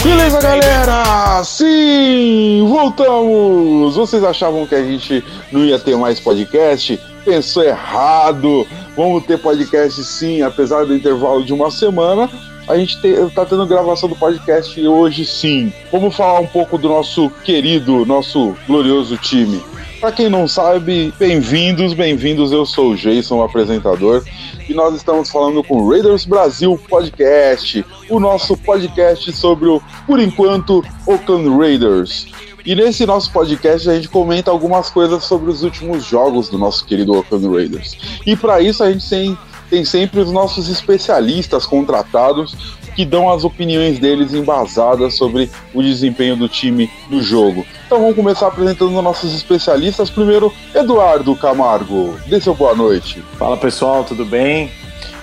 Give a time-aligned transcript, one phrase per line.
[0.03, 1.43] Beleza, galera?
[1.43, 3.95] Sim, voltamos!
[3.95, 6.99] Vocês achavam que a gente não ia ter mais podcast?
[7.23, 8.67] Pensou errado!
[8.97, 12.29] Vamos ter podcast sim, apesar do intervalo de uma semana.
[12.67, 15.71] A gente está tendo gravação do podcast hoje sim.
[15.91, 19.61] Vamos falar um pouco do nosso querido, nosso glorioso time.
[20.01, 22.51] Para quem não sabe, bem-vindos, bem-vindos.
[22.51, 24.25] Eu sou o Jason, o apresentador,
[24.67, 30.19] e nós estamos falando com o Raiders Brasil Podcast, o nosso podcast sobre o, por
[30.19, 32.25] enquanto, Oakland Raiders.
[32.65, 36.83] E nesse nosso podcast a gente comenta algumas coisas sobre os últimos jogos do nosso
[36.83, 37.95] querido Oakland Raiders.
[38.25, 39.37] E para isso a gente tem,
[39.69, 42.55] tem sempre os nossos especialistas contratados
[42.95, 47.65] que dão as opiniões deles embasadas sobre o desempenho do time no jogo.
[47.85, 50.09] Então vamos começar apresentando nossos especialistas.
[50.09, 52.17] Primeiro, Eduardo Camargo.
[52.27, 53.23] Dê seu boa noite.
[53.37, 54.71] Fala pessoal, tudo bem?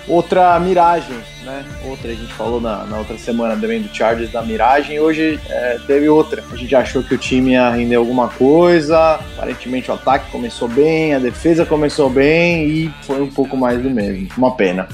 [0.06, 1.64] Outra miragem, né?
[1.84, 5.78] Outra, a gente falou na, na outra semana também do Chargers da miragem, hoje é,
[5.86, 6.42] teve outra.
[6.50, 11.14] A gente achou que o time ia render alguma coisa, aparentemente o ataque começou bem,
[11.14, 14.28] a defesa começou bem e foi um pouco mais do mesmo.
[14.38, 14.88] Uma pena.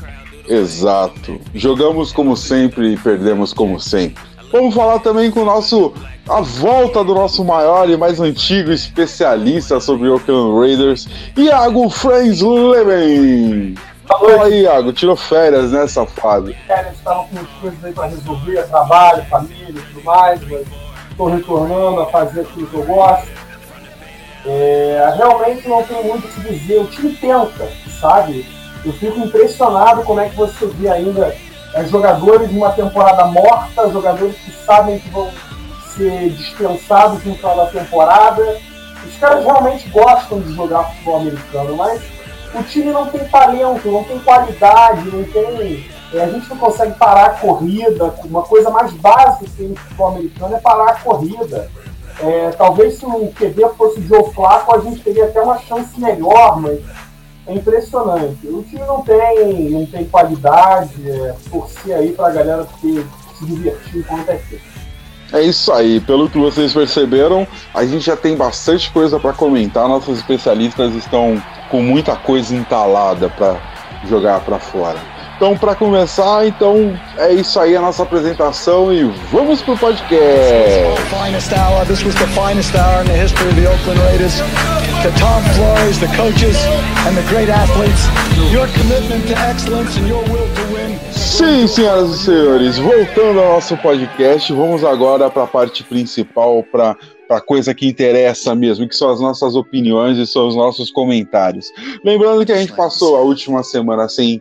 [0.48, 1.40] Exato.
[1.54, 4.22] Jogamos como sempre e perdemos como sempre.
[4.52, 5.92] Vamos falar também com o nosso.
[6.28, 11.06] A volta do nosso maior e mais antigo especialista sobre Oakland Raiders,
[11.36, 13.74] Iago Franz Leben.
[14.06, 16.54] Fala aí, Iago, tirou férias, né, safado?
[16.66, 20.66] férias, estava com coisas aí para resolver, trabalho, família e tudo mais, mas
[21.10, 23.28] estou retornando a fazer aquilo que eu gosto.
[24.46, 27.68] É, realmente não tem muito o que dizer, o time tenta,
[28.00, 28.46] sabe?
[28.84, 31.34] Eu fico impressionado como é que você vê ainda
[31.74, 35.30] é, jogadores de uma temporada morta, jogadores que sabem que vão
[35.96, 38.58] ser dispensados no final da temporada.
[39.06, 42.02] Os caras realmente gostam de jogar futebol americano, mas
[42.54, 45.84] o time não tem talento, não tem qualidade, não tem.
[46.12, 48.14] é, a gente não consegue parar a corrida.
[48.24, 51.68] Uma coisa mais básica que tem no futebol americano é parar a corrida.
[52.20, 55.98] É, talvez se o QB fosse o Joe Flacco, a gente teria até uma chance
[55.98, 56.78] melhor, mas
[57.46, 58.46] é impressionante.
[58.46, 63.04] O time não tem, não tem qualidade, é, torcer aí pra galera ter,
[63.38, 64.74] se divertir enquanto é tempo.
[65.32, 69.88] É isso aí, pelo que vocês perceberam, a gente já tem bastante coisa para comentar.
[69.88, 73.56] Nossos especialistas estão com muita coisa entalada para
[74.08, 74.98] jogar para fora.
[75.36, 80.14] Então, para começar, então é isso aí a nossa apresentação e vamos pro podcast.
[81.10, 81.84] finest hour.
[84.16, 84.73] This
[85.04, 85.10] the.
[85.10, 86.56] To Tom Flores, coaches,
[87.06, 88.06] and the great athletes,
[88.52, 90.98] your commitment to excellence and your will to win.
[91.12, 96.96] Sim, senhoras e senhores, voltando ao nosso podcast, vamos agora para a parte principal, para
[97.30, 101.70] a coisa que interessa mesmo, que são as nossas opiniões e são os nossos comentários.
[102.04, 104.40] Lembrando que a gente passou a última semana sem,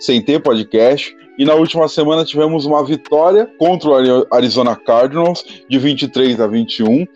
[0.00, 1.14] sem ter podcast.
[1.38, 6.46] E na última semana tivemos uma vitória contra o Ari- Arizona Cardinals de 23 a
[6.46, 7.06] 21.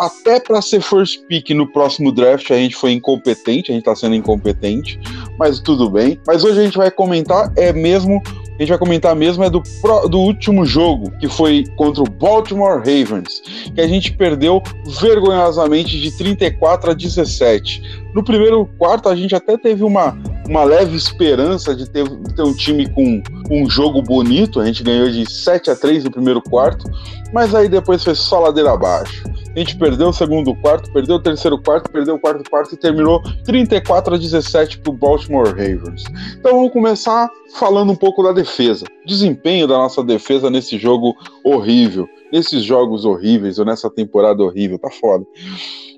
[0.00, 3.94] Até para ser first pick no próximo draft a gente foi incompetente, a gente está
[3.94, 4.98] sendo incompetente,
[5.38, 6.18] mas tudo bem.
[6.26, 9.62] Mas hoje a gente vai comentar é mesmo a gente vai comentar mesmo é do,
[10.10, 13.40] do último jogo, que foi contra o Baltimore Ravens,
[13.74, 14.62] que a gente perdeu
[15.00, 17.82] vergonhosamente de 34 a 17.
[18.14, 20.14] No primeiro quarto, a gente até teve uma,
[20.46, 22.06] uma leve esperança de ter,
[22.36, 24.60] ter um time com um jogo bonito.
[24.60, 26.84] A gente ganhou de 7 a 3 no primeiro quarto,
[27.32, 29.24] mas aí depois foi só ladeira abaixo.
[29.54, 32.78] A gente perdeu o segundo quarto, perdeu o terceiro quarto, perdeu o quarto quarto e
[32.78, 36.04] terminou 34 a 17 para o Baltimore Ravens.
[36.38, 38.86] Então vamos começar falando um pouco da defesa.
[39.04, 42.08] Desempenho da nossa defesa nesse jogo horrível.
[42.32, 44.78] Nesses jogos horríveis ou nessa temporada horrível.
[44.78, 45.26] Tá foda.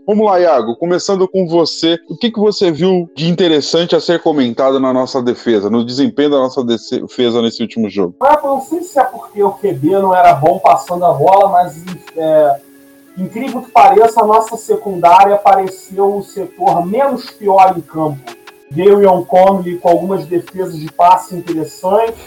[0.07, 0.75] Vamos lá, Iago.
[0.77, 1.99] Começando com você.
[2.09, 6.31] O que, que você viu de interessante a ser comentado na nossa defesa, no desempenho
[6.31, 8.17] da nossa defesa nesse último jogo?
[8.21, 11.85] Ah, não sei se é porque o QB não era bom passando a bola, mas
[12.17, 12.57] é,
[13.17, 18.19] incrível que pareça, a nossa secundária pareceu o setor menos pior em campo.
[18.71, 22.25] Darion Conley com algumas defesas de passe interessantes,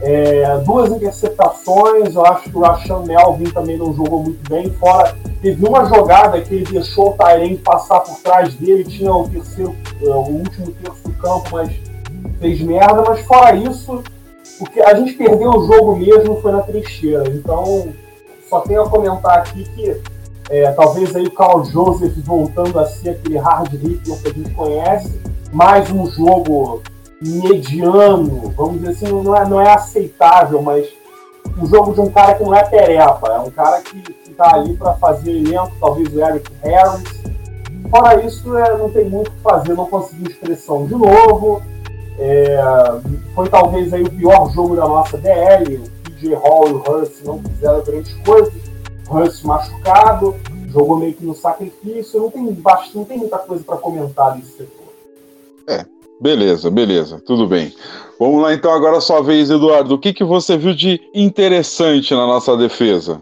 [0.00, 5.14] é, duas interceptações, eu acho que o Rashan Melvin também não jogou muito bem, fora
[5.42, 9.74] teve uma jogada que ele deixou o Tyrene passar por trás dele, tinha o terceiro,
[10.00, 11.70] é, o último terço do campo, mas
[12.38, 14.02] fez merda, mas fora isso,
[14.58, 17.88] porque a gente perdeu o jogo mesmo foi na trincheira, então
[18.48, 20.00] só tenho a comentar aqui que
[20.50, 24.50] É, talvez aí o Carl Joseph voltando a ser aquele hard hitter que a gente
[24.50, 25.20] conhece,
[25.52, 26.82] mais um jogo
[27.22, 30.88] mediano, vamos dizer assim, não é, não é aceitável, mas
[31.56, 34.74] um jogo de um cara que não é pereba, é um cara que está ali
[34.76, 37.20] para fazer elenco, talvez o Eric Harris.
[37.88, 41.62] Fora isso, é, não tem muito o que fazer, não conseguiu expressão de novo.
[42.18, 42.60] É,
[43.34, 45.76] foi talvez aí o pior jogo da nossa DL.
[45.76, 48.52] O PJ Hall e o Hurst não fizeram grandes coisas.
[49.10, 50.36] O Hurst machucado,
[50.68, 52.20] jogou meio que no sacrifício.
[52.20, 52.42] Não tem,
[52.94, 54.86] não tem muita coisa para comentar desse setor.
[55.66, 55.84] É,
[56.20, 57.74] beleza, beleza, tudo bem.
[58.20, 59.94] Vamos lá então, agora a sua vez, Eduardo.
[59.94, 63.20] O que, que você viu de interessante na nossa defesa?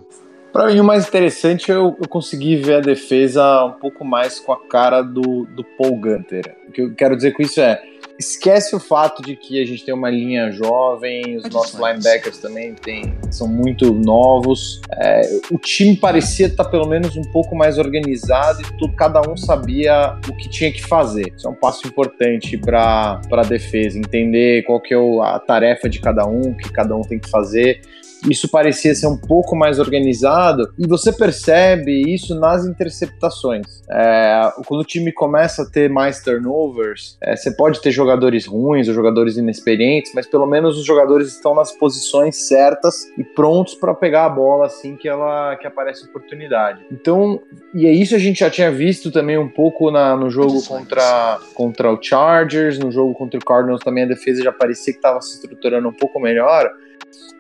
[0.53, 4.39] Para mim, o mais interessante é eu, eu consegui ver a defesa um pouco mais
[4.39, 6.57] com a cara do, do Paul Gunter.
[6.69, 7.81] O que eu quero dizer com isso é
[8.19, 12.75] esquece o fato de que a gente tem uma linha jovem, os nossos linebackers também
[12.75, 14.81] tem, são muito novos.
[14.93, 19.37] É, o time parecia estar pelo menos um pouco mais organizado e tudo, cada um
[19.37, 21.33] sabia o que tinha que fazer.
[21.37, 26.01] Isso é um passo importante para a defesa, entender qual que é a tarefa de
[26.01, 27.81] cada um, o que cada um tem que fazer
[28.29, 33.83] isso parecia ser um pouco mais organizado e você percebe isso nas interceptações.
[33.91, 38.89] É, quando o time começa a ter mais turnovers, é, você pode ter jogadores ruins
[38.89, 43.95] ou jogadores inexperientes, mas pelo menos os jogadores estão nas posições certas e prontos para
[43.95, 46.85] pegar a bola assim que ela que aparece oportunidade.
[46.91, 47.41] Então,
[47.75, 51.39] e é isso a gente já tinha visto também um pouco na, no jogo contra,
[51.55, 55.21] contra o Chargers, no jogo contra o Cardinals também a defesa já parecia que estava
[55.21, 56.71] se estruturando um pouco melhor.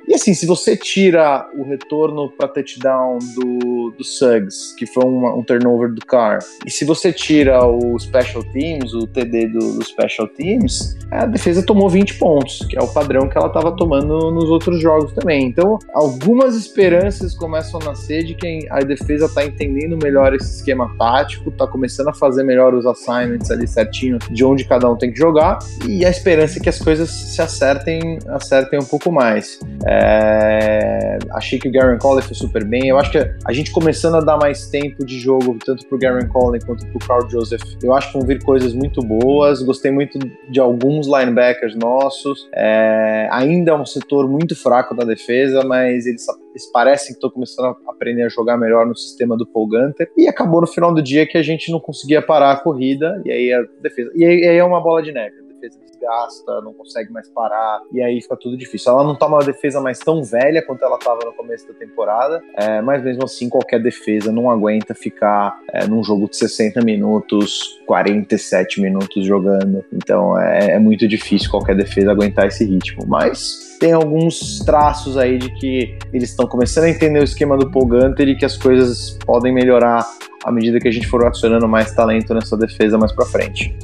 [0.09, 5.39] E assim, se você tira o retorno para touchdown do, do Suggs, que foi um,
[5.39, 9.85] um, turnover do Carr, e se você tira o Special Teams, o TD do, do,
[9.85, 14.31] Special Teams, a defesa tomou 20 pontos, que é o padrão que ela estava tomando
[14.31, 15.45] nos outros jogos também.
[15.45, 20.91] Então, algumas esperanças começam a nascer de que a defesa está entendendo melhor esse esquema
[20.97, 25.13] tático, está começando a fazer melhor os assignments ali certinho de onde cada um tem
[25.13, 29.48] que jogar, e a esperança é que as coisas se acertem, acertem um pouco mais.
[29.87, 32.89] É, achei que o Garen Conley foi super bem.
[32.89, 36.27] Eu acho que a gente começando a dar mais tempo de jogo, tanto pro Garen
[36.29, 39.62] Conley quanto pro Carl Joseph, eu acho que vão vir coisas muito boas.
[39.62, 40.19] Gostei muito
[40.50, 42.49] de alguns linebackers nossos.
[42.55, 47.31] É, ainda é um setor muito fraco da defesa, mas eles, eles parecem que estão
[47.31, 50.11] começando a aprender a jogar melhor no sistema do Paul Gunter.
[50.17, 53.31] E acabou no final do dia que a gente não conseguia parar a corrida, e
[53.31, 54.11] aí a defesa.
[54.15, 58.03] E aí, aí é uma bola de neve defesa desgasta, não consegue mais parar, e
[58.03, 58.93] aí fica tudo difícil.
[58.93, 62.43] Ela não tá uma defesa mais tão velha quanto ela tava no começo da temporada,
[62.57, 67.81] é, mas mesmo assim qualquer defesa não aguenta ficar é, num jogo de 60 minutos,
[67.87, 69.85] 47 minutos jogando.
[69.93, 73.05] Então é, é muito difícil qualquer defesa aguentar esse ritmo.
[73.07, 77.71] Mas tem alguns traços aí de que eles estão começando a entender o esquema do
[77.71, 80.05] Paul Gunter e que as coisas podem melhorar
[80.45, 83.77] à medida que a gente for adicionando mais talento nessa defesa mais para frente.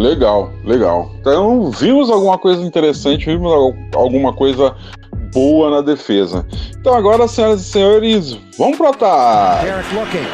[0.00, 1.10] Legal, legal.
[1.20, 3.52] Então, vimos alguma coisa interessante, vimos
[3.94, 4.74] alguma coisa
[5.30, 6.46] boa na defesa.
[6.80, 9.66] Então agora, senhoras e senhores, vamos pro ataque.
[9.66, 10.26] Derek looking.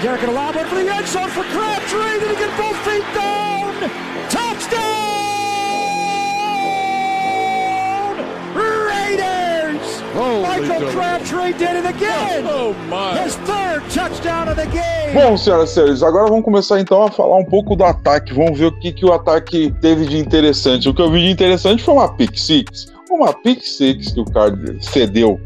[0.00, 0.54] Derek, allowed
[1.30, 2.14] for Crabtree.
[10.14, 12.44] Michael Crabtree did it again.
[12.46, 13.18] Oh, my.
[13.18, 15.12] His third touchdown of the game.
[15.12, 18.32] Bom, senhoras e senhores, agora vamos começar então a falar um pouco do ataque.
[18.32, 20.88] Vamos ver o que, que o ataque teve de interessante.
[20.88, 22.86] O que eu vi de interessante foi uma pick six.
[23.10, 25.40] Uma pick six que o Card cedeu.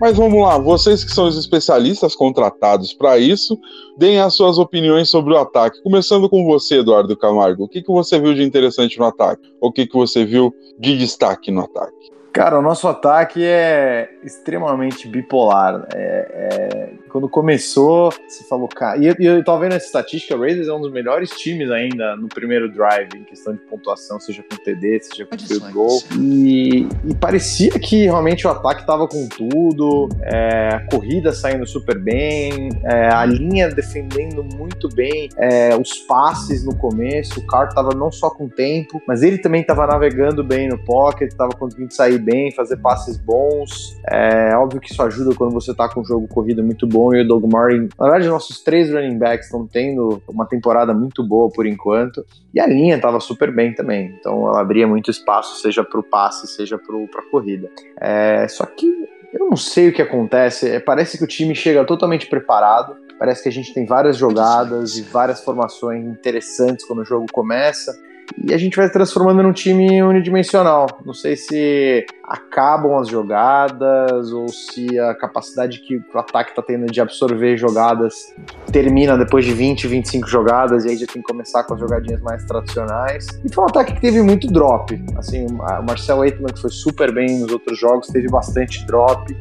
[0.00, 3.58] Mas vamos lá, vocês que são os especialistas contratados para isso,
[3.96, 5.82] deem as suas opiniões sobre o ataque.
[5.82, 7.64] Começando com você, Eduardo Camargo.
[7.64, 9.42] O que, que você viu de interessante no ataque?
[9.60, 12.17] O que, que você viu de destaque no ataque?
[12.32, 15.86] Cara, o nosso ataque é extremamente bipolar.
[15.94, 18.98] É, é, quando começou, você falou, cara.
[18.98, 22.16] E, e eu tava vendo essa estatística, o Raiders é um dos melhores times ainda
[22.16, 26.00] no primeiro drive, em questão de pontuação, seja com TD, seja com field goal.
[26.18, 31.98] E, e, parecia que realmente o ataque tava com tudo, é, a corrida saindo super
[31.98, 37.94] bem, é, a linha defendendo muito bem, é, os passes no começo, o Carr tava
[37.94, 42.17] não só com tempo, mas ele também tava navegando bem no pocket, tava conseguindo sair
[42.18, 43.96] bem, fazer passes bons.
[44.10, 47.22] É óbvio que isso ajuda quando você tá com um jogo corrido muito bom e
[47.22, 47.88] o Doug Martin.
[47.98, 52.24] Na verdade, nossos três running backs estão tendo uma temporada muito boa por enquanto.
[52.52, 54.14] E a linha tava super bem também.
[54.18, 57.70] Então ela abria muito espaço, seja para o passe, seja para a corrida.
[58.00, 58.86] É, só que
[59.32, 60.68] eu não sei o que acontece.
[60.68, 62.96] É, parece que o time chega totalmente preparado.
[63.18, 67.92] Parece que a gente tem várias jogadas e várias formações interessantes quando o jogo começa
[68.36, 70.86] e a gente vai transformando num time unidimensional.
[71.04, 76.86] Não sei se acabam as jogadas ou se a capacidade que o ataque está tendo
[76.86, 78.34] de absorver jogadas
[78.70, 82.20] termina depois de 20, 25 jogadas e aí já tem que começar com as jogadinhas
[82.20, 83.26] mais tradicionais.
[83.44, 84.98] E foi um ataque que teve muito drop.
[85.16, 89.34] Assim, o Marcel Eitman, que foi super bem nos outros jogos, teve bastante drop.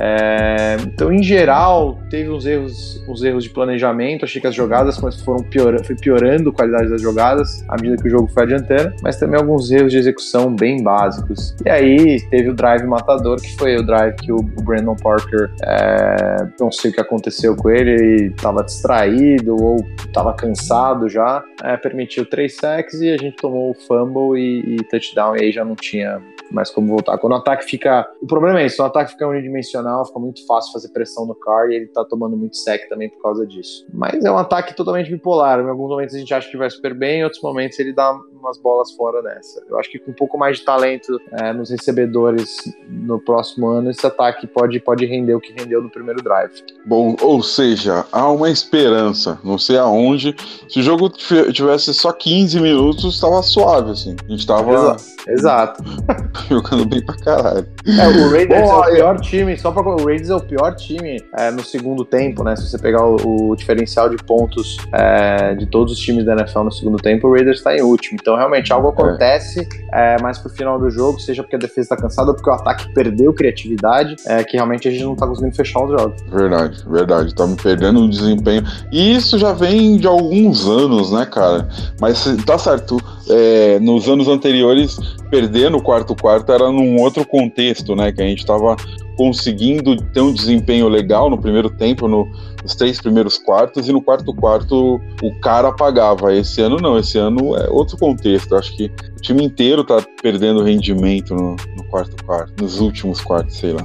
[0.00, 4.24] É, então, em geral, teve uns erros, uns erros de planejamento.
[4.24, 8.08] Achei que as jogadas foram piorando, foi piorando a qualidade das jogadas à medida que
[8.08, 11.54] o jogo foi adiantando, mas também alguns erros de execução bem básicos.
[11.64, 16.46] E aí teve o drive matador, que foi o drive que o Brandon Parker, é,
[16.60, 22.24] não sei o que aconteceu com ele, estava distraído ou estava cansado já, é, permitiu
[22.24, 25.74] três sacks e a gente tomou o fumble e, e touchdown, e aí já não
[25.74, 27.18] tinha mais como voltar.
[27.18, 28.08] Quando o ataque fica.
[28.22, 31.68] O problema é isso, o ataque fica unidimensional, fica muito fácil fazer pressão no car
[31.70, 33.86] e ele tá tomando muito sec também por causa disso.
[33.92, 35.60] Mas é um ataque totalmente bipolar.
[35.60, 38.18] Em alguns momentos a gente acha que vai super bem, em outros momentos ele dá
[38.40, 39.62] umas bolas fora dessa.
[39.68, 42.56] Eu acho que com um pouco mais de talento é, nos recebedores
[42.88, 46.52] no próximo ano, esse ataque pode, pode render o que rendeu no primeiro drive.
[46.86, 49.38] Bom, ou seja, há uma esperança.
[49.44, 50.34] Não sei aonde.
[50.68, 51.10] Se o jogo
[51.52, 54.16] tivesse só 15 minutos, estava suave, assim.
[54.26, 54.96] A gente tava.
[55.26, 55.82] Exato.
[56.48, 57.66] jogando bem pra caralho.
[57.86, 59.82] É, o Raiders Bom, é o pior time, só pra.
[59.82, 62.56] O Raiders é o pior time é, no segundo tempo, né?
[62.56, 66.60] Se você pegar o, o diferencial de pontos é, de todos os times da NFL
[66.60, 68.18] no segundo tempo, o Raiders tá em último.
[68.28, 70.20] Então, realmente, algo acontece é.
[70.20, 72.92] mais pro final do jogo, seja porque a defesa tá cansada ou porque o ataque
[72.92, 76.20] perdeu criatividade, é, que realmente a gente não tá conseguindo fechar os jogos.
[76.30, 77.34] Verdade, verdade.
[77.34, 78.62] Tá perdendo o desempenho.
[78.92, 81.66] E isso já vem de alguns anos, né, cara?
[81.98, 83.00] Mas tá certo.
[83.30, 84.98] É, nos anos anteriores,
[85.30, 88.12] perder no quarto quarto era num outro contexto, né?
[88.12, 88.76] Que a gente tava
[89.18, 92.24] conseguindo ter um desempenho legal no primeiro tempo, no,
[92.62, 96.32] nos três primeiros quartos, e no quarto quarto o cara apagava.
[96.32, 98.54] Esse ano não, esse ano é outro contexto.
[98.54, 103.56] Acho que o time inteiro tá perdendo rendimento no, no quarto quarto, nos últimos quartos,
[103.56, 103.84] sei lá.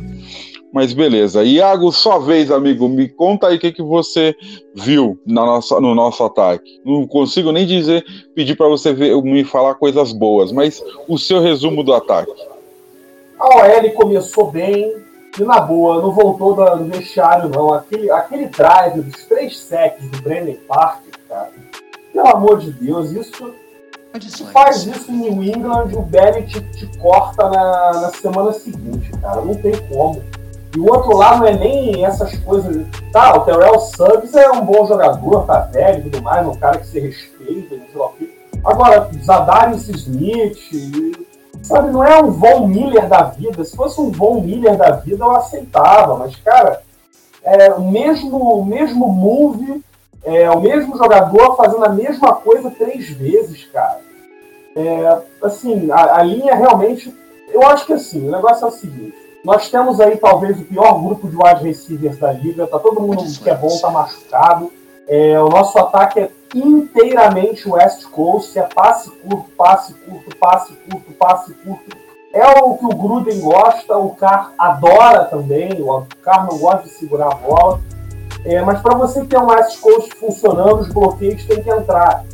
[0.71, 1.43] Mas beleza.
[1.43, 2.87] Iago, sua vez, amigo.
[2.87, 4.35] Me conta aí o que, que você
[4.75, 6.79] viu na nossa, no nosso ataque.
[6.85, 11.41] Não consigo nem dizer, pedir para você ver, me falar coisas boas, mas o seu
[11.41, 12.31] resumo do ataque.
[13.39, 14.93] A OL começou bem,
[15.39, 17.73] e na boa, não voltou do vestiário, não.
[17.73, 21.51] Aquele, aquele drive dos três sacks do Brandon Parker, cara.
[22.13, 23.53] Pelo amor de Deus, isso.
[24.13, 29.09] Tu faz isso em New England, o Belly te, te corta na, na semana seguinte,
[29.19, 29.41] cara.
[29.41, 30.21] Não tem como.
[30.75, 32.85] E o outro lado não é nem essas coisas.
[33.11, 36.77] Tá, o Terrell Suggs é um bom jogador, tá velho e tudo mais, um cara
[36.77, 38.29] que se respeita, não sei lá o quê.
[38.63, 40.57] Agora, Zadarius Smith,
[41.63, 43.63] sabe, não é um Von Miller da vida.
[43.63, 46.81] Se fosse um Von Miller da vida, eu aceitava, mas, cara,
[47.43, 49.83] é o mesmo, o mesmo move,
[50.23, 53.99] é o mesmo jogador fazendo a mesma coisa três vezes, cara.
[54.75, 57.13] É, assim, a, a linha realmente.
[57.49, 59.13] Eu acho que assim, o negócio é o seguinte.
[59.43, 62.65] Nós temos aí talvez o pior grupo de wide receivers da liga.
[62.65, 64.71] Tá todo mundo que é bom, tá machucado.
[65.07, 71.11] É, o nosso ataque é inteiramente West Coast, é passe curto, passe curto, passe curto,
[71.13, 71.97] passe curto.
[72.33, 76.89] É o que o Gruden gosta, o Carr adora também, o Carr não gosta de
[76.89, 77.79] segurar a bola.
[78.45, 82.25] É, mas para você ter um West Coast funcionando, os bloqueios têm que entrar.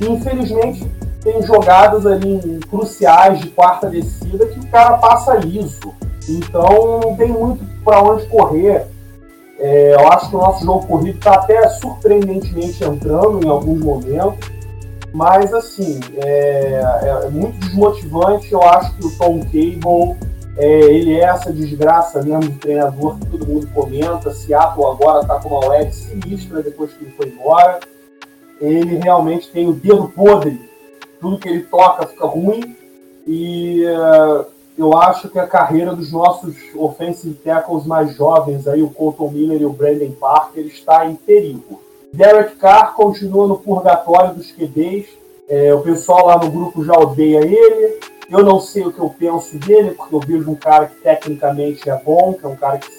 [0.00, 0.86] E, infelizmente,
[1.22, 5.94] tem jogadas ali cruciais de quarta descida que o cara passa liso.
[6.28, 8.86] Então não tem muito para onde correr.
[9.58, 14.50] É, eu acho que o nosso jogo corrido está até surpreendentemente entrando em alguns momentos,
[15.12, 18.52] mas assim, é, é, muito desmotivante.
[18.52, 20.16] Eu acho que o Tom Cable,
[20.56, 24.32] é, ele é essa desgraça mesmo de treinador que todo mundo comenta.
[24.32, 27.78] Seattle agora está com uma web sinistra depois que ele foi embora.
[28.60, 30.60] Ele realmente tem o dedo podre,
[31.20, 32.76] tudo que ele toca fica ruim.
[33.26, 38.90] E uh, eu acho que a carreira dos nossos offensive tackles mais jovens, aí, o
[38.90, 41.80] Colton Miller e o Brandon Parker, está em perigo.
[42.12, 45.06] Derek Carr continua no purgatório dos QBs.
[45.48, 48.00] É, o pessoal lá no grupo já odeia ele.
[48.30, 51.88] Eu não sei o que eu penso dele, porque eu vejo um cara que tecnicamente
[51.90, 52.90] é bom, que é um cara que,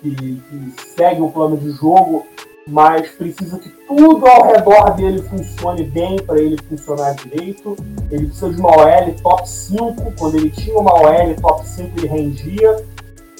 [0.00, 2.26] que, que segue o plano de jogo,
[2.70, 7.76] mas precisa que tudo ao redor dele funcione bem para ele funcionar direito.
[8.10, 10.12] Ele precisa de uma OL top 5.
[10.16, 12.84] Quando ele tinha uma OL top 5, ele rendia.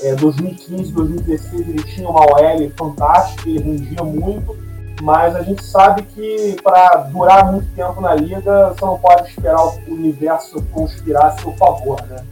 [0.02, 4.58] É, 2015, 2016, ele tinha uma OL fantástica, ele rendia muito.
[5.00, 9.64] Mas a gente sabe que para durar muito tempo na liga, você não pode esperar
[9.64, 12.24] o universo conspirar a seu favor, né?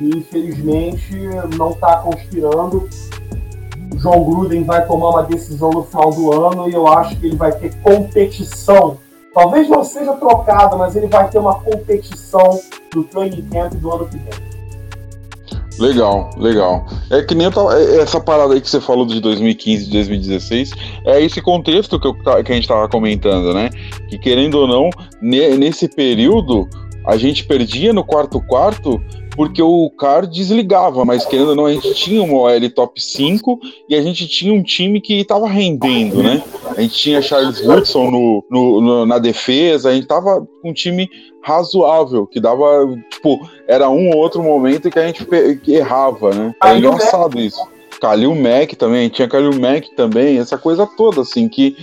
[0.00, 1.14] E infelizmente
[1.56, 2.88] não está conspirando.
[4.04, 7.36] João Gruden vai tomar uma decisão no final do ano e eu acho que ele
[7.36, 8.98] vai ter competição
[9.34, 12.60] Talvez não seja trocado, mas ele vai ter uma competição
[12.92, 14.54] do training camp do ano que vem.
[15.76, 16.86] Legal, legal.
[17.10, 20.70] É que nem tava, é, essa parada aí que você falou de 2015 e 2016,
[21.04, 23.70] é esse contexto que, eu, que a gente tava comentando, né?
[24.08, 24.88] Que querendo ou não,
[25.20, 26.68] nesse período,
[27.04, 29.02] a gente perdia no quarto quarto
[29.36, 33.58] porque o CAR desligava, mas querendo ou não, a gente tinha uma OL top 5
[33.88, 36.42] e a gente tinha um time que estava rendendo, né?
[36.76, 40.72] A gente tinha Charles Woodson no, no, no, na defesa, a gente tava com um
[40.72, 41.08] time
[41.42, 42.64] razoável, que dava,
[43.10, 45.26] tipo, era um ou outro momento que a gente
[45.68, 46.54] errava, né?
[46.62, 47.60] É engraçado isso.
[48.00, 51.76] Kalil Mack também, tinha Kalil Mack também, essa coisa toda, assim, que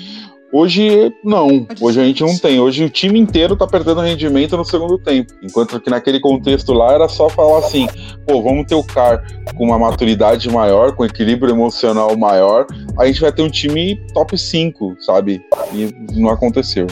[0.54, 1.66] Hoje, não.
[1.80, 2.60] Hoje a gente não tem.
[2.60, 5.34] Hoje o time inteiro tá perdendo rendimento no segundo tempo.
[5.42, 7.88] Enquanto que naquele contexto lá era só falar assim:
[8.28, 12.66] pô, vamos ter o CAR com uma maturidade maior, com equilíbrio emocional maior,
[12.98, 15.42] a gente vai ter um time top 5, sabe?
[15.74, 16.88] E não aconteceu.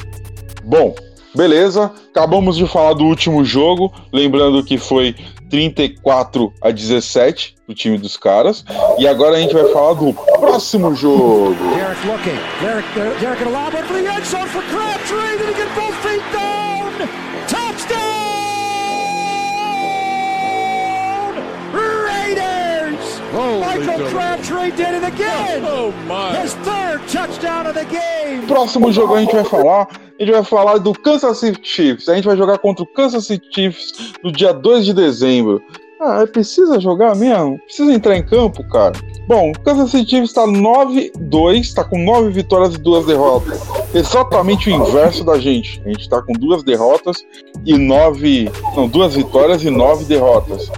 [0.63, 0.96] Bom,
[1.36, 1.92] beleza.
[2.12, 3.92] Acabamos de falar do último jogo.
[4.13, 5.13] Lembrando que foi
[5.50, 8.66] 34 a 17 pro time dos caras.
[8.98, 11.56] E agora a gente vai falar do próximo jogo.
[11.76, 12.40] Derek looking.
[12.62, 12.88] Derek,
[13.20, 13.44] Derek
[13.86, 15.38] for the end zone for Crabtree.
[15.38, 16.90] Did he get both feet down?
[17.48, 18.00] Touchdown!
[22.06, 23.20] Raiders!
[23.32, 25.64] Holy Michael Crabtree did it again!
[25.64, 26.36] Oh my!
[26.42, 28.48] His third touchdown of the game!
[28.48, 29.88] Próximo jogo a gente vai falar
[30.20, 32.10] a gente vai falar do Kansas City Chiefs.
[32.10, 35.64] A gente vai jogar contra o Kansas City Chiefs no dia 2 de dezembro.
[36.00, 37.60] Ah, precisa jogar mesmo?
[37.60, 38.94] Precisa entrar em campo, cara?
[39.27, 43.60] Bom, o Kansas City Chiefs está 9-2, está com 9 vitórias e 2 derrotas.
[43.94, 45.82] Exatamente o inverso da gente.
[45.86, 47.18] A gente está com duas derrotas
[47.65, 48.50] e 9.
[48.77, 50.72] Não, duas vitórias e 9 derrotas.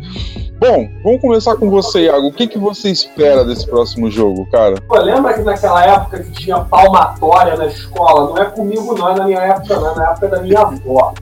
[0.59, 2.27] Bom, vamos começar com você, Iago.
[2.27, 4.81] O que, que você espera desse próximo jogo, cara?
[4.87, 8.31] Pô, lembra que naquela época que tinha palmatória na escola?
[8.31, 11.13] Não é comigo, não, é na minha época, não, é na época da minha avó.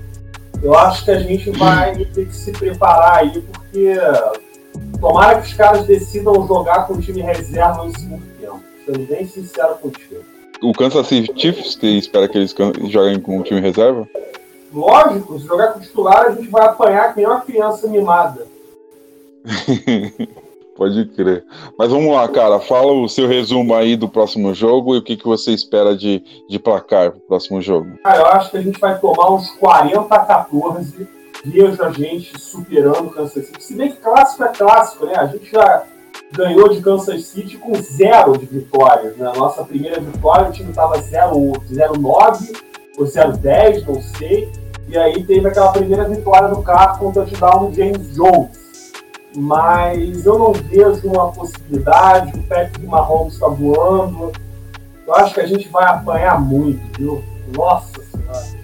[0.62, 3.96] Eu acho que a gente vai ter que se preparar aí, porque
[5.00, 8.60] tomara que os caras decidam jogar com o time reserva no segundo tempo.
[8.86, 10.24] Sendo bem sincero contigo.
[10.62, 12.54] O Kansas City Chiefs que espera que eles
[12.90, 14.08] joguem com o time reserva?
[14.74, 18.46] Lógico, se jogar com o titular, a gente vai apanhar que nem uma criança mimada.
[20.76, 21.46] Pode crer.
[21.78, 22.60] Mas vamos lá, cara.
[22.60, 26.24] Fala o seu resumo aí do próximo jogo e o que, que você espera de,
[26.48, 27.98] de placar pro próximo jogo.
[28.02, 31.19] Cara, eu acho que a gente vai tomar uns 40 a 14.
[31.46, 33.64] Vejo a gente superando Kansas City.
[33.64, 35.16] Se bem que clássico é clássico, né?
[35.16, 35.84] A gente já
[36.34, 39.16] ganhou de Kansas City com zero de vitórias.
[39.18, 39.32] Né?
[39.36, 42.58] Nossa primeira vitória, o time estava 0-9
[42.98, 44.52] ou 0-10, não sei.
[44.88, 48.60] E aí teve aquela primeira vitória do carro com o touchdown do James Jones
[49.36, 52.38] mas eu não vejo uma possibilidade.
[52.38, 54.32] O Patrick Mahomes está voando.
[55.06, 57.24] Eu acho que a gente vai apanhar muito, viu?
[57.56, 58.59] Nossa Senhora.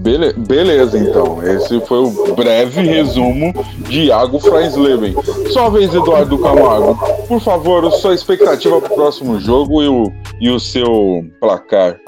[0.00, 1.42] Bele beleza, então.
[1.42, 5.14] Esse foi o breve resumo de Iago Freisleben.
[5.50, 6.98] Só a vez, Eduardo Camargo.
[7.28, 11.98] Por favor, sua expectativa para o próximo jogo e o, e o seu placar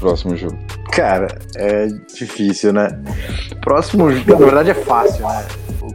[0.00, 0.58] próximo jogo.
[0.92, 2.90] Cara, é difícil, né?
[3.62, 5.46] Próximo, na verdade é fácil, né?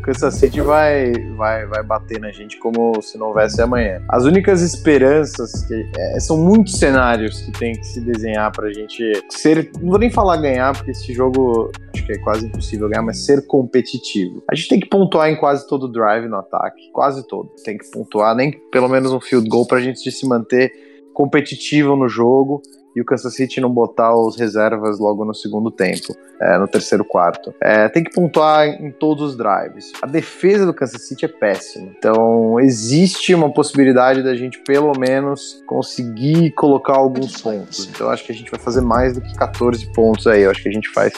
[0.09, 4.01] Kansas City vai, vai, vai bater na gente como se não houvesse amanhã.
[4.09, 9.23] As únicas esperanças, que, é, são muitos cenários que tem que se desenhar pra gente
[9.29, 13.03] ser, não vou nem falar ganhar, porque esse jogo acho que é quase impossível ganhar,
[13.03, 14.41] mas ser competitivo.
[14.49, 17.51] A gente tem que pontuar em quase todo drive no ataque, quase todo.
[17.63, 20.71] Tem que pontuar, nem pelo menos um field goal pra gente se manter
[21.13, 22.63] competitivo no jogo
[22.95, 27.05] e o Kansas City não botar os reservas logo no segundo tempo, é, no terceiro
[27.05, 27.53] quarto.
[27.61, 29.91] É, tem que pontuar em todos os drives.
[30.01, 35.63] A defesa do Kansas City é péssima, então existe uma possibilidade da gente pelo menos
[35.65, 37.89] conseguir colocar alguns pontos.
[37.89, 40.41] Então acho que a gente vai fazer mais do que 14 pontos aí.
[40.41, 41.13] Eu acho que a gente faz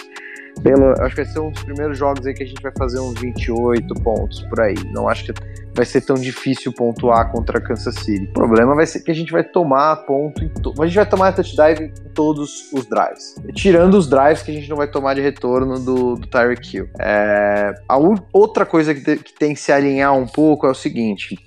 [0.64, 3.00] pelo, acho que vai ser um dos primeiros jogos aí que a gente vai fazer
[3.00, 4.76] uns 28 pontos por aí.
[4.94, 5.34] Não acho que
[5.74, 8.28] vai ser tão difícil pontuar contra a Kansas City.
[8.30, 10.74] O problema vai ser que a gente vai tomar ponto em to...
[10.80, 13.36] a gente vai tomar touchdown em todos os drives.
[13.54, 16.90] Tirando os drives que a gente não vai tomar de retorno do, do Tyreek Hill.
[17.00, 17.74] É...
[17.88, 17.98] A
[18.34, 21.38] outra coisa que, te, que tem que se alinhar um pouco é o seguinte: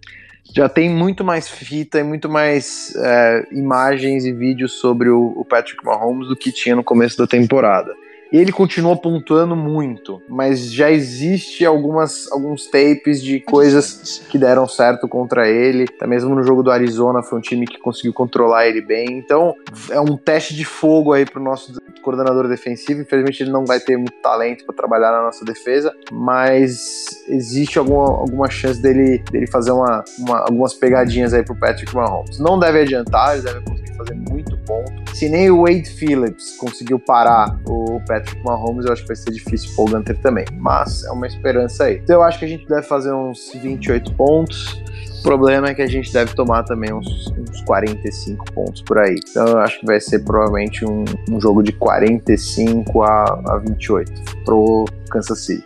[0.55, 5.45] já tem muito mais fita e muito mais é, imagens e vídeos sobre o, o,
[5.45, 7.93] Patrick Mahomes do que tinha no começo da temporada.
[8.33, 15.09] Ele continua pontuando muito, mas já existe algumas alguns tapes de coisas que deram certo
[15.09, 15.87] contra ele.
[15.97, 19.19] Até mesmo no jogo do Arizona foi um time que conseguiu controlar ele bem.
[19.19, 19.55] Então
[19.91, 23.03] é um teste de fogo aí pro nosso coordenador defensivo.
[23.03, 28.05] Infelizmente ele não vai ter muito talento para trabalhar na nossa defesa, mas existe alguma,
[28.05, 32.39] alguma chance dele, dele fazer uma, uma, algumas pegadinhas aí pro Patrick Mahomes.
[32.39, 35.15] Não deve adiantar, ele deve conseguir fazer muito ponto.
[35.15, 38.14] Se nem o Wade Phillips conseguiu parar o Patrick
[38.45, 40.45] Mahomes, eu acho que vai ser difícil o Gunter também.
[40.59, 41.97] Mas é uma esperança aí.
[41.97, 44.83] Então eu acho que a gente deve fazer uns 28 pontos.
[45.21, 49.19] O problema é que a gente deve tomar também uns, uns 45 pontos por aí.
[49.29, 54.13] Então eu acho que vai ser provavelmente um, um jogo de 45 a, a 28
[54.45, 55.65] pro Kansas City.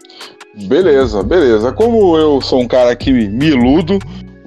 [0.67, 1.73] Beleza, beleza.
[1.73, 3.99] Como eu sou um cara que me iludo,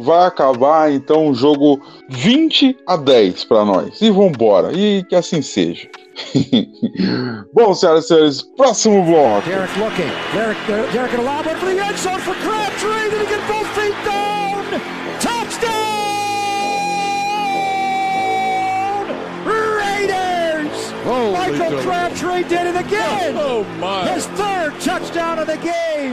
[0.02, 4.02] vai acabar então o jogo 20 a 10 para nós.
[4.02, 4.72] E vambora.
[4.74, 5.88] E que assim seja.
[7.54, 9.48] Bom, senhoras e senhores, próximo bloco.
[9.48, 10.10] Derek looking.
[10.34, 10.60] Derek,
[10.92, 11.16] Derek Derek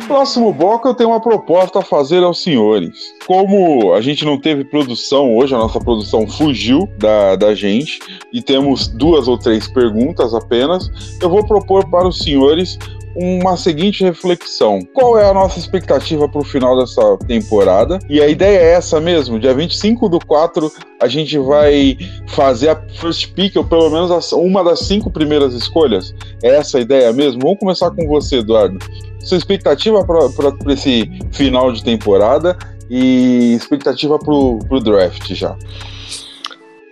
[0.07, 3.15] Próximo bloco eu tenho uma proposta a fazer aos senhores.
[3.27, 7.99] Como a gente não teve produção hoje, a nossa produção fugiu da, da gente
[8.33, 12.79] e temos duas ou três perguntas apenas, eu vou propor para os senhores
[13.17, 17.99] uma seguinte reflexão: qual é a nossa expectativa para o final dessa temporada?
[18.09, 21.97] E a ideia é essa mesmo: dia 25 do 4 a gente vai
[22.29, 26.15] fazer a first pick, ou pelo menos uma das cinco primeiras escolhas.
[26.43, 27.41] É essa a ideia mesmo?
[27.43, 28.79] Vamos começar com você, Eduardo.
[29.21, 32.57] Sua expectativa para esse final de temporada
[32.91, 35.57] e expectativa para o draft já.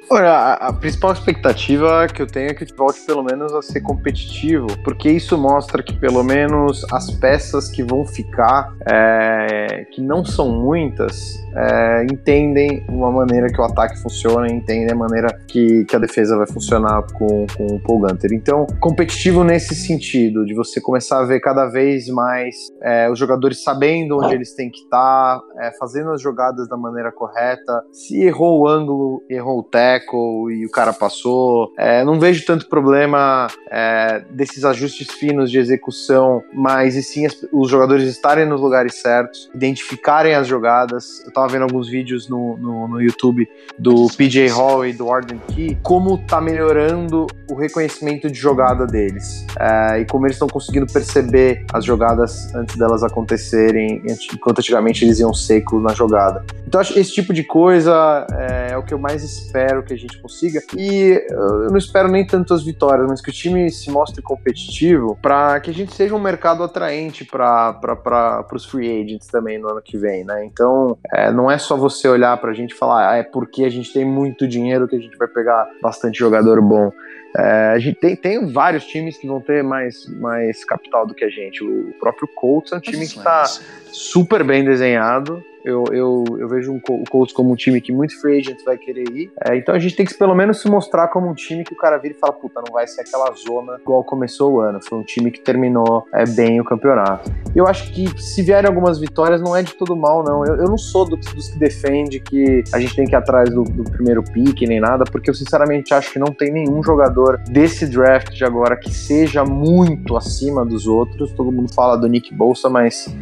[0.09, 3.81] Olha, a, a, principal expectativa que eu tenho é que volte pelo menos a ser
[3.81, 10.25] competitivo, porque isso mostra que pelo menos as peças que vão ficar, é, que não
[10.25, 15.97] são muitas, é, entendem uma maneira que o ataque funciona, entendem a maneira que, que
[15.97, 18.33] a defesa vai funcionar com, com o Paul Gunter.
[18.33, 23.63] Então, competitivo nesse sentido, de você começar a ver cada vez mais é, os jogadores
[23.65, 27.83] sabendo onde eles têm que estar, tá, fazendo as jogadas da maneira correta.
[27.91, 29.65] Se errou o ângulo, errou o
[29.97, 31.73] tackle e o cara passou.
[31.77, 37.37] É, não vejo tanto problema é, desses ajustes finos de execução, mas e sim as,
[37.53, 41.25] os jogadores estarem nos lugares certos, identificarem as jogadas.
[41.25, 45.41] Eu tava vendo alguns vídeos no, no, no, YouTube do PJ Hall e do Arden
[45.49, 49.47] Key, como tá melhorando o reconhecimento de jogada deles.
[49.59, 55.19] É, e como eles estão conseguindo perceber as jogadas antes delas acontecerem, enquanto antigamente eles
[55.19, 56.45] iam seco na jogada.
[56.67, 59.99] Então, acho esse tipo de coisa é, é o que eu mais espero que a
[59.99, 60.61] gente consiga.
[60.77, 65.19] E eu não espero nem tanto as vitórias, mas que o time se mostre competitivo
[65.23, 69.81] para que a gente seja um mercado atraente para os free agents também no ano
[69.81, 70.45] que vem, né?
[70.45, 73.65] Então, é, não é só você olhar para a gente e falar, ah, é porque
[73.65, 76.91] a gente tem muito dinheiro que a gente vai pegar bastante jogador bom.
[77.37, 81.25] É, a gente tem, tem vários times que vão ter mais, mais capital do que
[81.25, 81.63] a gente.
[81.63, 83.45] O próprio Colts é um time que está
[83.93, 88.19] super bem desenhado eu, eu, eu vejo um, o Colts como um time que muito
[88.21, 89.33] free agents vai querer ir.
[89.45, 91.77] É, então a gente tem que pelo menos se mostrar como um time que o
[91.77, 94.79] cara vira e fala, puta, não vai ser aquela zona igual começou o ano.
[94.89, 97.29] Foi um time que terminou é, bem o campeonato.
[97.53, 100.47] Eu acho que se vierem algumas vitórias, não é de todo mal, não.
[100.47, 103.51] Eu, eu não sou dos, dos que defende que a gente tem que ir atrás
[103.51, 107.39] do, do primeiro pique nem nada, porque eu sinceramente acho que não tem nenhum jogador
[107.49, 111.33] desse draft de agora que seja muito acima dos outros.
[111.33, 113.13] Todo mundo fala do Nick Bolsa, mas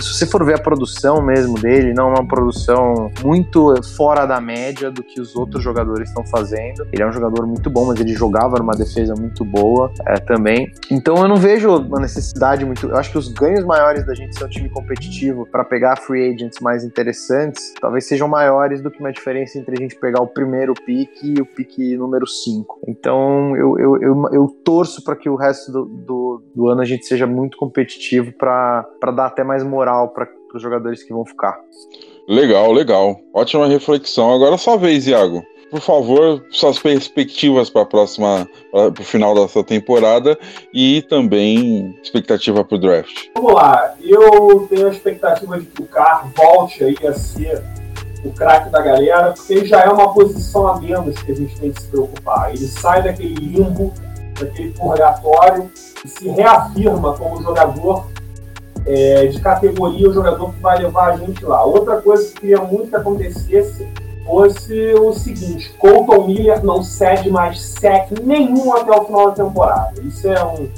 [0.00, 4.40] se você for ver a produção mesmo dele, não é uma produção muito fora da
[4.40, 6.86] média do que os outros jogadores estão fazendo.
[6.92, 10.70] Ele é um jogador muito bom, mas ele jogava numa defesa muito boa é, também.
[10.90, 12.88] Então eu não vejo uma necessidade muito.
[12.88, 16.32] Eu acho que os ganhos maiores da gente ser um time competitivo para pegar free
[16.32, 20.26] agents mais interessantes talvez sejam maiores do que uma diferença entre a gente pegar o
[20.26, 22.80] primeiro pique e o pique número 5.
[22.86, 26.84] Então eu, eu, eu, eu torço para que o resto do, do, do ano a
[26.84, 31.58] gente seja muito competitivo para dar até mais moral para os jogadores que vão ficar.
[32.26, 33.20] Legal, legal.
[33.34, 34.34] Ótima reflexão.
[34.34, 35.44] Agora é sua vez, Iago.
[35.70, 40.38] Por favor, suas perspectivas para a próxima, para o final dessa temporada
[40.72, 43.26] e também expectativa para o draft.
[43.34, 47.62] Vamos lá, eu tenho a expectativa de que o Carr volte aí a ser
[48.24, 51.72] o craque da galera, porque já é uma posição a menos que a gente tem
[51.72, 52.50] que se preocupar.
[52.50, 53.92] Ele sai daquele limbo,
[54.38, 55.70] daquele purgatório
[56.04, 58.06] e se reafirma como jogador
[58.86, 61.64] é, de categoria, o jogador que vai levar a gente lá.
[61.64, 63.86] Outra coisa que queria muito que acontecesse
[64.24, 70.00] fosse o seguinte: Colton Miller não cede mais sec nenhum até o final da temporada.
[70.02, 70.68] Isso é um,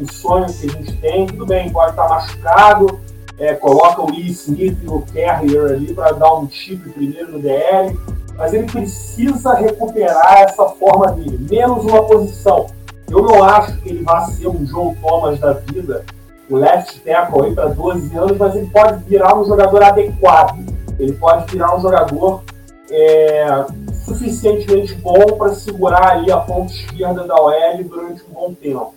[0.00, 1.26] um sonho que a gente tem.
[1.26, 3.00] Tudo bem, pode estar machucado,
[3.38, 7.38] é, coloca o Lee Smith e o Carrier ali para dar um chip primeiro no
[7.40, 7.98] DL,
[8.36, 12.66] mas ele precisa recuperar essa forma dele, menos uma posição.
[13.10, 16.04] Eu não acho que ele vá ser um João Thomas da vida
[16.50, 20.58] o left tackle aí para 12 anos, mas ele pode virar um jogador adequado.
[20.98, 22.42] Ele pode virar um jogador
[22.90, 23.66] é,
[24.04, 28.94] suficientemente bom para segurar ali a ponta esquerda da OL durante um bom tempo.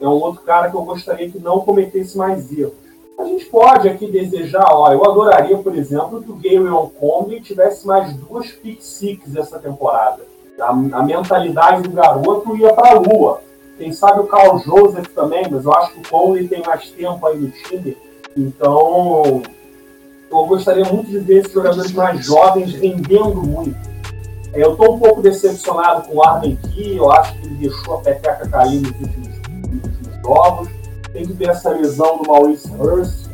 [0.00, 2.84] É um outro cara que eu gostaria que não cometesse mais erros.
[3.18, 7.86] A gente pode aqui desejar, ó, eu adoraria, por exemplo, que o Galeon Combi tivesse
[7.86, 10.22] mais duas pick six essa temporada.
[10.60, 13.40] A, a mentalidade do garoto ia para a lua.
[13.76, 17.26] Quem sabe o Carl Joseph também, mas eu acho que o Conley tem mais tempo
[17.26, 17.96] aí no time.
[18.36, 19.42] Então,
[20.30, 23.76] eu gostaria muito de ver esses jogadores mais jovens rendendo muito.
[24.52, 27.94] É, eu estou um pouco decepcionado com o Arden Key, eu acho que ele deixou
[27.94, 30.68] a peteca cair nos últimos, nos últimos jogos.
[31.12, 33.28] Tem que ver essa lesão do Maurice Hurst.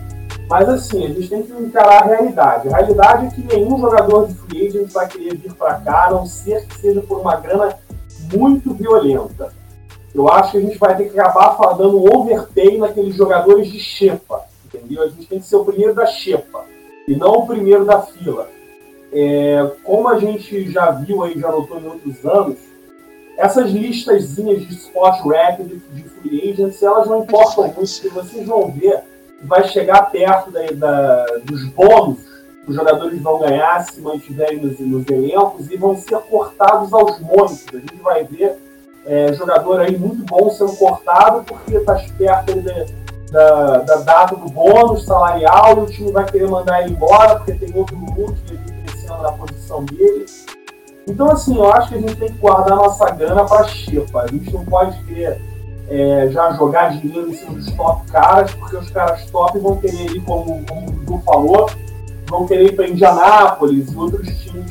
[0.49, 2.69] Mas assim, a gente tem que encarar a realidade.
[2.69, 6.11] A realidade é que nenhum jogador de free agent vai querer vir para cá, a
[6.11, 7.79] não ser que seja por uma grana
[8.33, 9.53] muito violenta.
[10.15, 14.45] Eu acho que a gente vai ter que acabar dando overpay naqueles jogadores de xepa,
[14.65, 15.05] entendeu?
[15.05, 16.65] A gente tem que ser o primeiro da xepa
[17.07, 18.49] e não o primeiro da fila.
[19.13, 22.59] É, como a gente já viu aí, já notou em outros anos,
[23.37, 25.17] essas listazinhas de spot
[25.59, 29.03] de, de free agents, elas não importam muito, porque vocês vão ver
[29.41, 32.19] que vai chegar perto da, da, dos bônus
[32.65, 37.19] que os jogadores vão ganhar se mantiverem nos, nos elencos e vão ser cortados aos
[37.21, 37.65] montes.
[37.73, 38.59] A gente vai ver
[39.07, 42.85] é, jogador aí muito bom sendo cortado porque está perto da,
[43.31, 47.53] da, da, data do bônus salarial e o time vai querer mandar ele embora porque
[47.53, 50.27] tem outro rookie ali crescendo na posição dele.
[51.09, 54.23] Então, assim, eu acho que a gente tem que guardar nossa grana para Xepa.
[54.23, 55.41] A gente não pode querer
[55.89, 60.13] é, já jogar dinheiro em cima dos top caras, porque os caras top vão querer
[60.13, 61.71] ir, como, como o Dudu falou,
[62.29, 64.71] vão querer ir para Indianápolis e outros times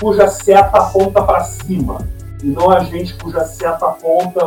[0.00, 1.98] cuja seta aponta para cima
[2.42, 4.46] e não a gente cuja seta aponta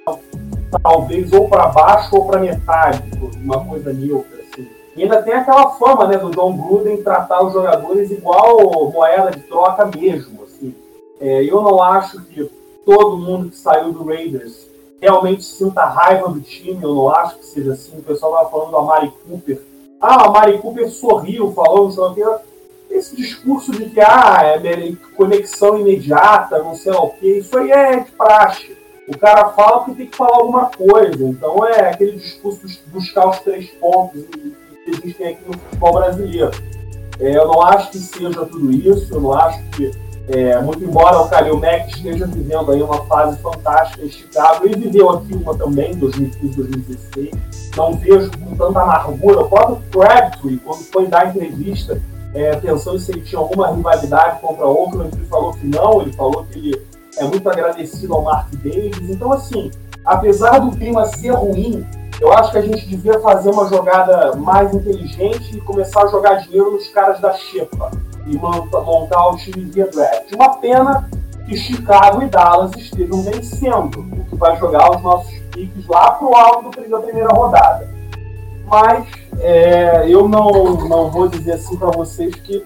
[0.84, 3.04] talvez ou para baixo ou para metade,
[3.42, 4.38] uma coisa neutra.
[4.42, 4.68] Assim.
[4.96, 9.42] E ainda tem aquela fama né, do John Gruden tratar os jogadores igual moeda de
[9.42, 10.44] troca mesmo.
[10.44, 10.76] Assim.
[11.20, 12.50] É, eu não acho que
[12.86, 14.68] todo mundo que saiu do Raiders
[15.02, 17.98] realmente sinta raiva do time, eu não acho que seja assim.
[17.98, 19.62] O pessoal estava falando do Amari Cooper.
[20.02, 22.55] Ah, a Amari Cooper sorriu, falou, não sei o que
[22.96, 28.00] esse discurso de que ah, é conexão imediata, não sei o que, isso aí é
[28.00, 28.76] de praxe.
[29.08, 31.24] O cara fala porque tem que falar alguma coisa.
[31.24, 36.52] Então é aquele discurso de buscar os três pontos que existem aqui no futebol brasileiro.
[37.20, 39.92] É, eu não acho que seja tudo isso, eu não acho que,
[40.28, 44.76] é, muito embora o Kalil Mack esteja vivendo aí uma fase fantástica em Chicago, ele
[44.76, 49.42] viveu aqui uma também, em 2015, 2016, não vejo com tanta amargura.
[49.42, 52.02] O próprio Crabtree, quando foi dar entrevista,
[52.36, 56.46] é, pensando se ele tinha alguma rivalidade contra outro, ele falou que não, ele falou
[56.46, 56.86] que ele
[57.18, 59.10] é muito agradecido ao Mark Davis.
[59.10, 59.72] Então, assim,
[60.04, 61.86] apesar do clima ser ruim,
[62.20, 66.36] eu acho que a gente devia fazer uma jogada mais inteligente e começar a jogar
[66.36, 67.92] dinheiro nos caras da Xepa
[68.28, 70.34] e montar o time via draft.
[70.34, 71.10] Uma pena
[71.48, 76.36] que Chicago e Dallas estejam vencendo, o que vai jogar os nossos piques lá pro
[76.36, 77.88] alto da primeira rodada.
[78.68, 79.08] Mas
[79.40, 82.64] é, eu não, não vou dizer assim para vocês que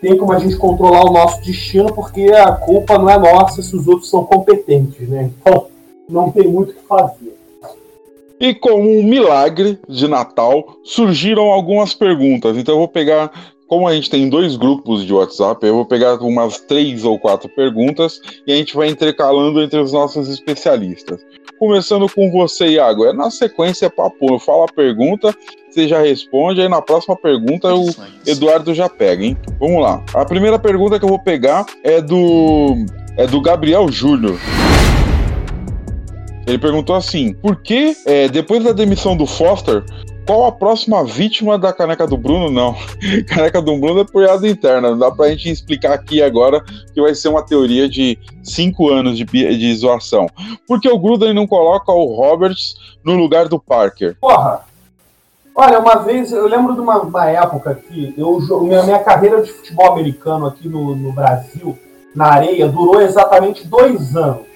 [0.00, 3.76] tem como a gente controlar o nosso destino, porque a culpa não é nossa se
[3.76, 5.30] os outros são competentes, né?
[5.40, 5.66] Então,
[6.08, 7.36] não tem muito o que fazer.
[8.40, 12.56] E como um milagre de Natal, surgiram algumas perguntas.
[12.56, 13.30] Então eu vou pegar,
[13.70, 17.48] como a gente tem dois grupos de WhatsApp, eu vou pegar umas três ou quatro
[17.48, 21.24] perguntas e a gente vai intercalando entre os nossos especialistas.
[21.56, 23.04] Começando com você, Iago.
[23.04, 24.34] É na sequência, papo.
[24.34, 25.32] Eu falo a pergunta
[25.70, 27.86] você já responde, aí na próxima pergunta o
[28.26, 29.36] Eduardo já pega, hein?
[29.60, 30.04] Vamos lá.
[30.14, 32.74] A primeira pergunta que eu vou pegar é do
[33.16, 34.36] é do Gabriel Júnior.
[36.44, 39.84] Ele perguntou assim: por que, é, depois da demissão do Foster,
[40.30, 42.48] qual a próxima vítima da caneca do Bruno?
[42.52, 42.76] Não.
[43.26, 44.90] caneca do Bruno é piada interna.
[44.90, 46.62] Não dá pra gente explicar aqui agora
[46.94, 50.28] que vai ser uma teoria de cinco anos de, de zoação.
[50.68, 54.16] Por que o Gruden não coloca o Roberts no lugar do Parker?
[54.20, 54.60] Porra,
[55.52, 59.50] Olha, uma vez, eu lembro de uma, uma época que eu, minha, minha carreira de
[59.50, 61.76] futebol americano aqui no, no Brasil,
[62.14, 64.46] na areia, durou exatamente dois anos.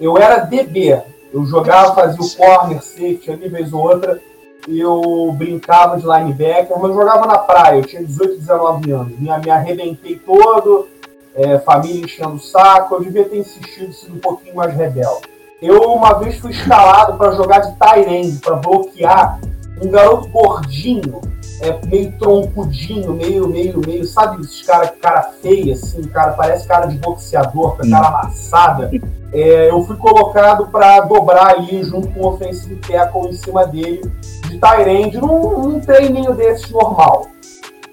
[0.00, 1.02] Eu era DB,
[1.34, 4.18] eu jogava, fazia o corner, safety, ali vez ou outra,
[4.68, 9.18] eu brincava de linebacker, mas eu jogava na praia, eu tinha 18, 19 anos.
[9.18, 10.88] Me, me arrebentei todo,
[11.34, 15.28] é, família enchendo o saco, eu devia ter insistido sido um pouquinho mais rebelde.
[15.62, 19.40] Eu uma vez fui escalado para jogar de end, para bloquear
[19.80, 21.20] um garoto gordinho,
[21.60, 26.86] é, meio troncudinho, meio, meio, meio, sabe esses cara, cara feia, assim, cara, parece cara
[26.86, 28.90] de boxeador, com a cara amassada.
[29.32, 34.10] É, eu fui colocado para dobrar ali junto com o offensive tackle em cima dele,
[34.48, 37.26] de Tyrande, num, num treininho desses normal.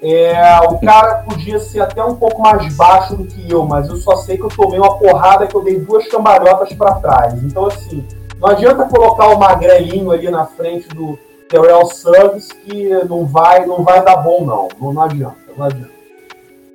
[0.01, 3.97] É, o cara podia ser até um pouco mais baixo do que eu, mas eu
[3.97, 7.43] só sei que eu tomei uma porrada que eu dei duas cambalhotas para trás.
[7.43, 8.05] Então, assim,
[8.39, 11.17] não adianta colocar o magrelinho ali na frente do
[11.49, 14.67] Terrell Suggs que não vai, não vai dar bom, não.
[14.79, 15.91] Não, não adianta, não adianta.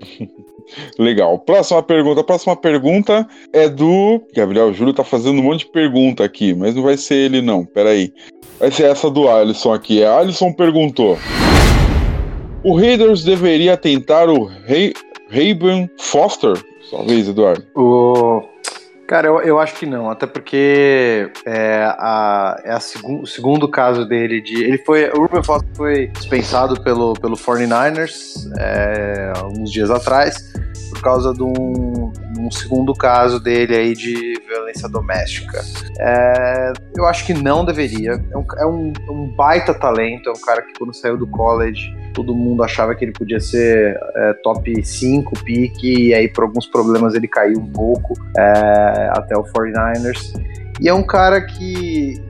[0.98, 1.38] Legal.
[1.38, 2.20] Próxima pergunta.
[2.20, 4.20] A próxima pergunta é do.
[4.34, 7.64] Gabriel Júlio tá fazendo um monte de pergunta aqui, mas não vai ser ele, não.
[7.64, 8.12] Peraí.
[8.58, 10.04] Vai ser essa do Alisson aqui.
[10.04, 11.18] A Alisson perguntou:
[12.62, 14.44] O Raiders deveria tentar o
[15.28, 16.62] Raven Foster?
[16.88, 17.64] Sua vez, Eduardo.
[17.74, 18.42] O
[19.10, 23.68] Cara, eu, eu acho que não, até porque é, a, é a segu, o segundo
[23.68, 24.62] caso dele de.
[24.62, 25.10] Ele foi.
[25.10, 30.52] O Ruben Foster foi dispensado pelo, pelo 49ers é, alguns dias atrás
[30.90, 35.60] por causa de um, um, segundo caso dele aí de violência doméstica.
[35.98, 38.12] É, eu acho que não deveria.
[38.12, 41.92] É um, é um, um, baita talento, é um cara que quando saiu do college
[42.14, 46.66] todo mundo achava que ele podia ser é, top 5 pique, e aí por alguns
[46.66, 50.32] problemas ele caiu um pouco é, até o 49ers.
[50.80, 52.22] E é um cara que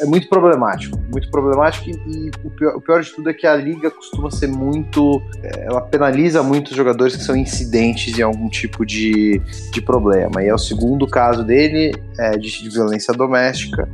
[0.00, 3.56] é muito problemático, muito problemático e, o, pior, o, pior, de tudo é que a
[3.56, 8.86] liga costuma ser muito, é, ela penaliza muitos jogadores que são incidentes em algum tipo
[8.86, 9.40] de,
[9.72, 10.42] de problema.
[10.42, 13.88] E é o segundo caso dele é, de, de violência doméstica.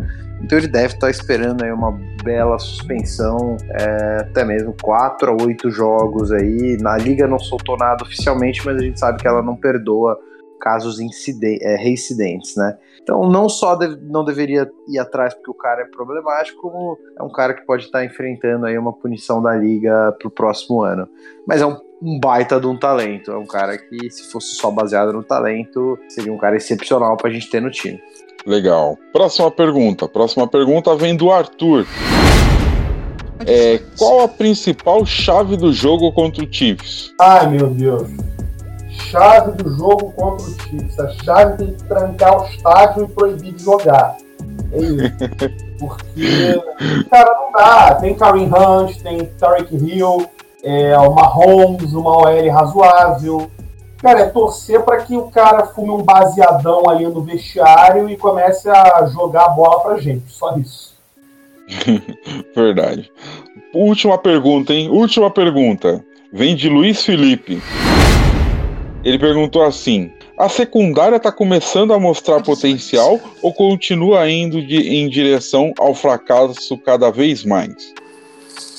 [0.44, 5.70] Então ele deve estar esperando aí uma bela suspensão, é, até mesmo 4 a 8
[5.70, 6.76] jogos aí.
[6.80, 10.18] Na liga não soltou nada oficialmente, mas a gente sabe que ela não perdoa
[10.60, 12.76] casos é, reincidentes, né?
[13.02, 17.22] Então, não só deve, não deveria ir atrás porque o cara é problemático, como é
[17.22, 21.08] um cara que pode estar enfrentando aí uma punição da liga para o próximo ano.
[21.46, 24.70] Mas é um, um, baita de um talento, é um cara que, se fosse só
[24.70, 28.00] baseado no talento, seria um cara excepcional para a gente ter no time.
[28.46, 28.98] Legal.
[29.12, 30.08] Próxima pergunta.
[30.08, 31.86] Próxima pergunta vem do Arthur.
[33.46, 37.12] É, qual a principal chave do jogo contra o Chiefs?
[37.20, 38.08] Ai, meu Deus
[39.14, 40.98] chave do jogo contra o Chiefs.
[40.98, 44.16] A chave tem que trancar o estádio e proibir de jogar.
[44.72, 45.54] É isso.
[45.78, 46.62] Porque,
[47.10, 47.94] cara, não dá.
[47.96, 50.26] Tem Karim Hunt, tem Tarek Hill,
[50.62, 53.50] é, o Mahomes, uma OL razoável.
[54.04, 58.68] Cara, é torcer para que o cara fume um baseadão ali no vestiário e comece
[58.68, 60.30] a jogar a bola pra gente.
[60.30, 60.92] Só isso.
[62.54, 63.10] Verdade.
[63.72, 64.90] Última pergunta, hein?
[64.90, 66.04] Última pergunta.
[66.30, 67.62] Vem de Luiz Felipe.
[69.02, 75.08] Ele perguntou assim: a secundária está começando a mostrar potencial ou continua indo de, em
[75.08, 77.72] direção ao fracasso cada vez mais?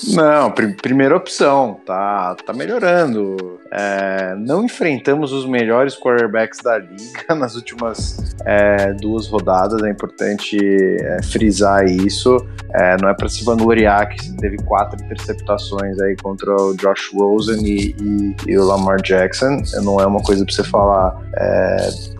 [0.04, 3.58] Não, pr primeira opção, tá, tá melhorando.
[3.72, 10.58] É, não enfrentamos os melhores quarterbacks da liga nas últimas é, duas rodadas, é importante
[10.60, 12.36] é, frisar isso.
[12.74, 17.64] É, não é para se vangloriar que teve quatro interceptações aí contra o Josh Rosen
[17.64, 19.62] e, e, e o Lamar Jackson.
[19.82, 21.76] Não é uma coisa para você falar é,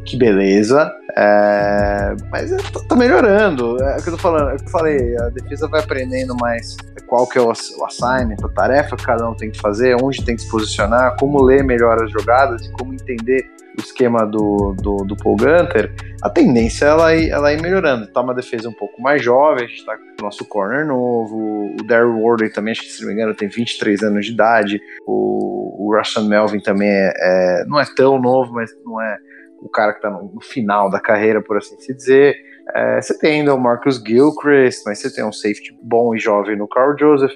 [0.06, 0.90] que beleza.
[1.18, 3.82] É, mas é, tá, tá, melhorando.
[3.82, 6.36] É o que eu tô falando, é o que eu falei, a defesa vai aprendendo
[6.36, 9.96] mais qual que é o, o assignment, a tarefa que cada um tem que fazer,
[10.02, 14.26] onde tem que se posicionar, como ler melhor as jogadas e como entender o esquema
[14.26, 18.06] do, do, do Paul Gunter, a tendência é ela ela ir melhorando.
[18.06, 21.74] Tá uma defesa um pouco mais jovem, a gente tá com o nosso corner novo,
[21.78, 24.80] o Daryl Warden também, acho que se não me engano, tem 23 anos de idade,
[25.06, 29.18] o, o Russian Melvin também é, é, não é tão novo, mas não é
[29.60, 32.36] o cara que está no, no, final da carreira, por assim se dizer.
[32.74, 36.56] É, você tem ainda o Marcus Gilchrist, mas você tem um safety bom e jovem
[36.56, 37.32] no Carl Joseph.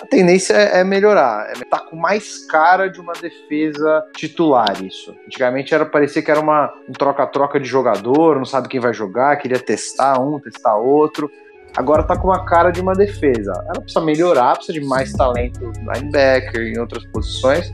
[0.00, 5.14] A tendência é, é melhorar, é tá com mais cara de uma defesa titular isso.
[5.26, 9.36] Antigamente era parecia que era uma um troca-troca de jogador, não sabe quem vai jogar,
[9.36, 11.30] queria testar um, testar outro.
[11.76, 13.52] Agora tá com uma cara de uma defesa.
[13.66, 17.70] Ela precisa melhorar, precisa de mais talento linebacker em outras posições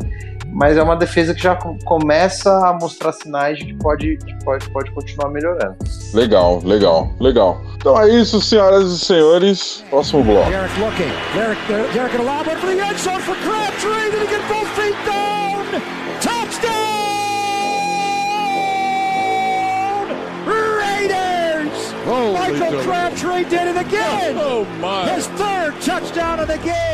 [0.53, 4.69] mas é uma defesa que já começa a mostrar sinais de que pode, que pode,
[4.71, 5.77] pode continuar melhorando.
[6.15, 7.61] Legal, legal, legal.
[7.77, 9.85] Então é isso, senhoras e senhores.
[9.91, 10.51] Próximo bloco.
[10.51, 11.13] Derek looking.
[11.35, 14.11] Derek, Derek in a lob for the end zone for Crabtree.
[14.11, 14.78] Did he get both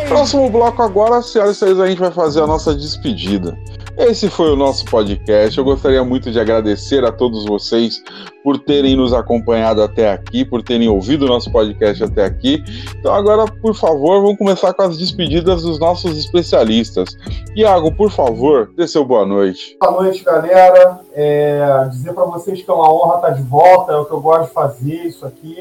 [0.09, 3.57] Próximo bloco agora, senhoras e senhores, a gente vai fazer a nossa despedida.
[3.97, 5.57] Esse foi o nosso podcast.
[5.57, 8.03] Eu gostaria muito de agradecer a todos vocês
[8.43, 12.63] por terem nos acompanhado até aqui, por terem ouvido o nosso podcast até aqui.
[12.99, 17.17] Então, agora, por favor, vamos começar com as despedidas dos nossos especialistas.
[17.55, 19.77] Iago, por favor, dê seu boa noite.
[19.81, 21.01] Boa noite, galera.
[21.13, 24.21] É, dizer para vocês que é uma honra estar de volta, é o que eu
[24.21, 25.57] gosto de fazer, isso aqui.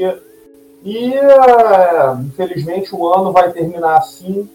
[0.83, 4.49] E, é, infelizmente, o ano vai terminar assim,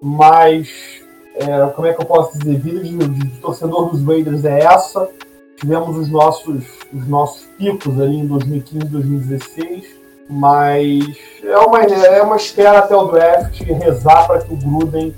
[0.00, 1.06] mas
[1.38, 5.08] é, como é que eu posso dizer, vida de, de, torcedor dos Raiders é essa.
[5.56, 9.84] Tivemos os nossos, os nossos picos ali em 2015 2016,
[10.28, 15.14] mas é uma, é uma espera até o draft rezar para que o Gruden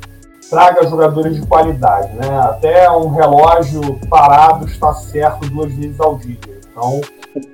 [0.49, 2.13] traga jogadores de qualidade.
[2.15, 2.29] Né?
[2.39, 6.39] Até um relógio parado está certo duas vezes ao dia.
[6.71, 7.01] Então,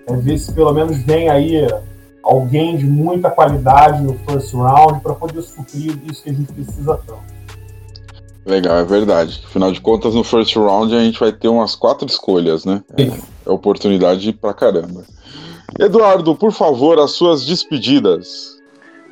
[0.06, 1.66] é ver se pelo menos vem aí
[2.22, 7.00] alguém de muita qualidade no first round para poder suprir isso que a gente precisa
[7.06, 7.35] tanto.
[8.46, 9.42] Legal, é verdade.
[9.44, 12.80] Afinal de contas, no first round a gente vai ter umas quatro escolhas, né?
[12.96, 13.02] É,
[13.46, 15.04] é oportunidade pra caramba.
[15.80, 18.56] Eduardo, por favor, as suas despedidas.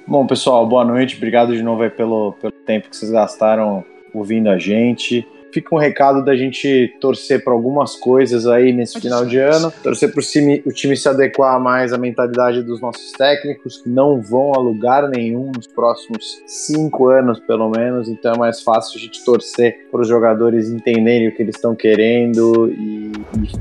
[0.07, 1.17] Bom, pessoal, boa noite.
[1.17, 6.25] Obrigado de novo pelo, pelo tempo que vocês gastaram ouvindo a gente fica um recado
[6.25, 10.97] da gente torcer para algumas coisas aí nesse final de ano, torcer para o time
[10.97, 15.69] se adequar mais à mentalidade dos nossos técnicos, que não vão a lugar nenhum nos
[15.69, 20.69] próximos cinco anos, pelo menos, então é mais fácil a gente torcer para os jogadores
[20.69, 23.13] entenderem o que eles estão querendo e,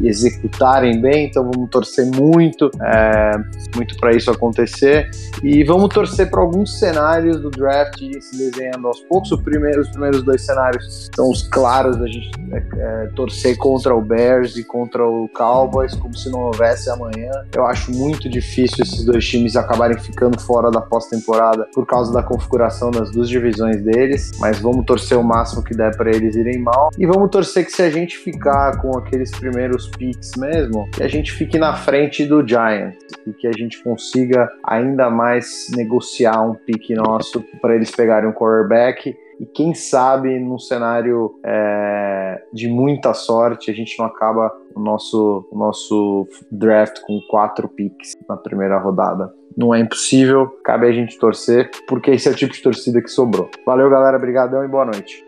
[0.01, 3.31] e, executarem bem, então vamos torcer muito, é,
[3.75, 5.11] muito para isso acontecer.
[5.43, 9.29] E vamos torcer para alguns cenários do draft se desenhando aos poucos.
[9.43, 13.93] Primeiro, os primeiros dois cenários são os claros claros da gente é, é, torcer contra
[13.95, 17.31] o Bears e contra o Cowboys como se não houvesse amanhã.
[17.53, 22.23] Eu acho muito difícil esses dois times acabarem ficando fora da pós-temporada por causa da
[22.23, 26.59] configuração das duas divisões deles, mas vamos torcer o máximo que der para eles irem
[26.59, 31.03] mal e vamos torcer que se a gente ficar com aqueles primeiros picks mesmo, que
[31.03, 36.41] a gente fique na frente do Giants e que a gente consiga ainda mais negociar
[36.41, 42.69] um pique nosso para eles pegarem um quarterback e quem sabe num cenário é, de
[42.69, 48.37] muita sorte a gente não acaba o nosso, o nosso draft com quatro picks na
[48.37, 49.33] primeira rodada.
[49.57, 53.09] Não é impossível, cabe a gente torcer, porque esse é o tipo de torcida que
[53.09, 53.49] sobrou.
[53.65, 55.21] Valeu, galera, obrigadão e boa noite.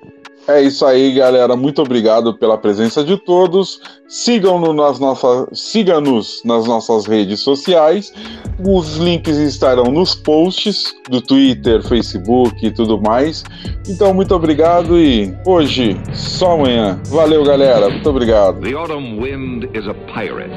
[0.47, 1.55] É isso aí, galera.
[1.55, 3.81] Muito obrigado pela presença de todos.
[4.07, 8.13] Sigam-nos nas nossas, siga-nos nas nossas redes sociais.
[8.63, 13.43] Os links estarão nos posts do Twitter, Facebook e tudo mais.
[13.89, 17.01] Então, muito obrigado e hoje só amanhã.
[17.07, 17.89] Valeu, galera.
[17.89, 18.61] Muito obrigado.
[18.61, 20.53] The autumn wind is a pirate.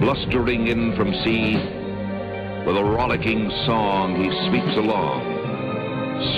[0.00, 1.56] Blustering in from sea,
[2.66, 5.37] with a rollicking song he sweeps along.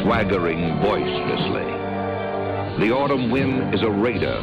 [0.01, 1.69] Swaggering boisterously.
[2.81, 4.37] The autumn wind is a raider,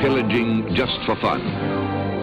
[0.00, 1.40] pillaging just for fun.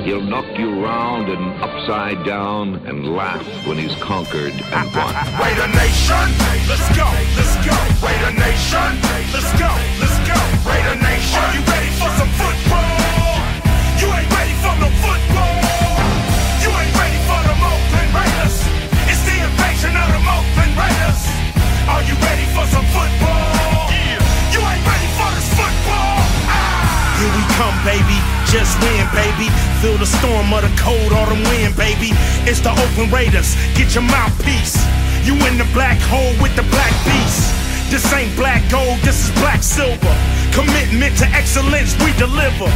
[0.04, 5.14] He'll knock you round and upside down and laugh when he's conquered and won.
[5.42, 6.28] Raider Nation,
[6.70, 7.76] let's go, let's go.
[8.06, 8.92] Raider Nation,
[9.34, 10.38] let's go, let's go.
[10.70, 13.36] Raider Nation, are you ready for some football?
[14.00, 15.35] You ain't ready for no football.
[22.06, 23.90] You ready for some football?
[23.90, 24.22] Yeah.
[24.54, 26.22] You ain't ready for this football.
[26.46, 27.18] Ah.
[27.18, 28.18] Here we come, baby.
[28.46, 29.50] Just win, baby.
[29.82, 32.14] Feel the storm of the cold autumn wind, baby.
[32.46, 33.58] It's the Oakland Raiders.
[33.74, 34.78] Get your mouthpiece.
[35.26, 37.50] You in the black hole with the black beast.
[37.90, 40.16] This ain't black gold, this is black silver.
[40.54, 42.70] Commitment to excellence, we deliver.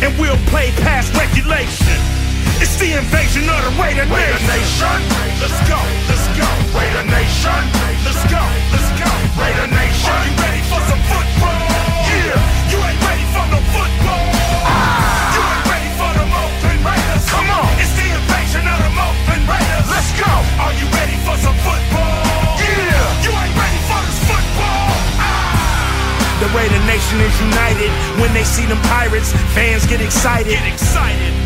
[0.00, 2.15] And we'll play past regulation.
[2.56, 4.48] It's the invasion of the Raider Nation.
[4.48, 4.98] Nation.
[5.44, 5.76] Let's go,
[6.08, 6.48] let's go.
[6.72, 7.60] Raider Nation.
[8.00, 8.40] Let's go,
[8.72, 9.10] let's go.
[9.36, 10.08] Raider Nation.
[10.08, 11.60] Are you ready for some football?
[12.08, 12.72] Yeah.
[12.72, 14.28] You ain't ready for no football.
[14.64, 15.36] Ah.
[15.36, 17.24] You ain't ready for the Oakland Raiders.
[17.28, 17.68] Come on.
[17.76, 19.86] It's the invasion of the Oakland Raiders.
[19.92, 20.32] Let's go.
[20.64, 22.56] Are you ready for some football?
[22.56, 23.04] Yeah.
[23.20, 24.88] You ain't ready for this football.
[25.20, 26.40] Ah.
[26.40, 29.36] The Raider Nation is united when they see them pirates.
[29.52, 30.56] Fans get excited.
[30.56, 31.45] Get excited.